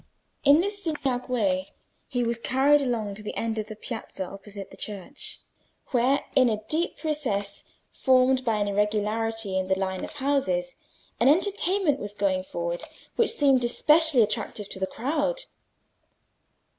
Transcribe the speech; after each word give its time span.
In 0.43 0.61
this 0.61 0.83
zigzag 0.83 1.29
way 1.29 1.73
he 2.07 2.23
was 2.23 2.39
carried 2.39 2.81
along 2.81 3.13
to 3.13 3.21
the 3.21 3.37
end 3.37 3.59
of 3.59 3.67
the 3.67 3.75
piazza 3.75 4.25
opposite 4.25 4.71
the 4.71 4.75
church, 4.75 5.41
where, 5.91 6.25
in 6.35 6.49
a 6.49 6.63
deep 6.67 7.03
recess 7.03 7.63
formed 7.91 8.43
by 8.43 8.55
an 8.55 8.67
irregularity 8.67 9.59
in 9.59 9.67
the 9.67 9.77
line 9.77 10.03
of 10.03 10.13
houses, 10.13 10.73
an 11.19 11.27
entertainment 11.29 11.99
was 11.99 12.15
going 12.15 12.43
forward 12.43 12.83
which 13.15 13.29
seemed 13.29 13.61
to 13.61 13.67
be 13.67 13.71
especially 13.71 14.23
attractive 14.23 14.67
to 14.69 14.79
the 14.79 14.87
crowd. 14.87 15.41